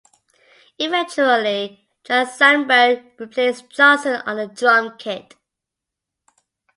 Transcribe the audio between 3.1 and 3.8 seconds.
replaced